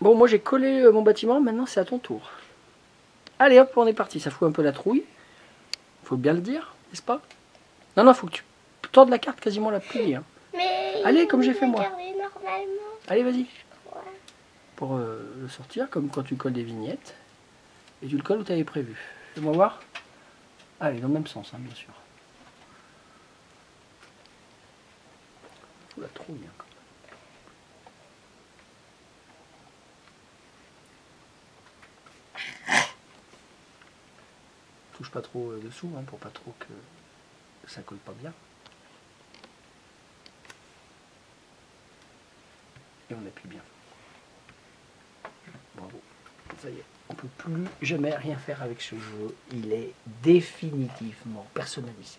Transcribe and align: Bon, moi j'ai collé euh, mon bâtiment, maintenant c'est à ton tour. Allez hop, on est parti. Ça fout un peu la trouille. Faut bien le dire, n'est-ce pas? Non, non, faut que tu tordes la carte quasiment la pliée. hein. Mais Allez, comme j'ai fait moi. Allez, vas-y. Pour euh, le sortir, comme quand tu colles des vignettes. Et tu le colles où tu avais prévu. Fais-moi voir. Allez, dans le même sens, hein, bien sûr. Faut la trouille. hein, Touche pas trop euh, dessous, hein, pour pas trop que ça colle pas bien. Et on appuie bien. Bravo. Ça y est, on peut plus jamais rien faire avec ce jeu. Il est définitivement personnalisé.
Bon, 0.00 0.14
moi 0.14 0.26
j'ai 0.28 0.38
collé 0.40 0.80
euh, 0.82 0.92
mon 0.92 1.02
bâtiment, 1.02 1.40
maintenant 1.40 1.66
c'est 1.66 1.80
à 1.80 1.84
ton 1.84 1.98
tour. 1.98 2.30
Allez 3.38 3.58
hop, 3.58 3.72
on 3.76 3.86
est 3.86 3.92
parti. 3.92 4.20
Ça 4.20 4.30
fout 4.30 4.48
un 4.48 4.52
peu 4.52 4.62
la 4.62 4.72
trouille. 4.72 5.04
Faut 6.04 6.16
bien 6.16 6.32
le 6.32 6.40
dire, 6.40 6.74
n'est-ce 6.90 7.02
pas? 7.02 7.20
Non, 7.96 8.04
non, 8.04 8.14
faut 8.14 8.26
que 8.26 8.32
tu 8.32 8.44
tordes 8.92 9.10
la 9.10 9.18
carte 9.18 9.40
quasiment 9.40 9.70
la 9.70 9.80
pliée. 9.80 10.16
hein. 10.16 10.24
Mais 10.54 11.02
Allez, 11.04 11.26
comme 11.26 11.42
j'ai 11.42 11.54
fait 11.54 11.66
moi. 11.66 11.84
Allez, 13.08 13.22
vas-y. 13.22 13.46
Pour 14.76 14.96
euh, 14.96 15.20
le 15.40 15.48
sortir, 15.48 15.88
comme 15.90 16.08
quand 16.08 16.22
tu 16.22 16.36
colles 16.36 16.52
des 16.54 16.62
vignettes. 16.62 17.14
Et 18.02 18.06
tu 18.08 18.16
le 18.16 18.22
colles 18.22 18.38
où 18.40 18.44
tu 18.44 18.52
avais 18.52 18.64
prévu. 18.64 18.96
Fais-moi 19.34 19.52
voir. 19.52 19.80
Allez, 20.80 20.98
dans 21.00 21.08
le 21.08 21.14
même 21.14 21.26
sens, 21.26 21.50
hein, 21.54 21.58
bien 21.60 21.74
sûr. 21.74 21.92
Faut 25.94 26.00
la 26.00 26.08
trouille. 26.08 26.40
hein, 26.46 26.64
Touche 35.00 35.12
pas 35.12 35.22
trop 35.22 35.52
euh, 35.52 35.60
dessous, 35.64 35.90
hein, 35.96 36.02
pour 36.06 36.18
pas 36.18 36.28
trop 36.28 36.54
que 36.58 36.66
ça 37.66 37.80
colle 37.80 37.96
pas 37.96 38.12
bien. 38.12 38.34
Et 43.08 43.14
on 43.14 43.26
appuie 43.26 43.48
bien. 43.48 43.62
Bravo. 45.74 46.02
Ça 46.60 46.68
y 46.68 46.74
est, 46.74 46.84
on 47.08 47.14
peut 47.14 47.28
plus 47.38 47.64
jamais 47.80 48.14
rien 48.14 48.36
faire 48.36 48.62
avec 48.62 48.82
ce 48.82 48.94
jeu. 48.94 49.34
Il 49.52 49.72
est 49.72 49.94
définitivement 50.22 51.46
personnalisé. 51.54 52.18